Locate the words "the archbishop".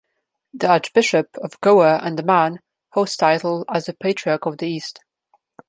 0.55-1.37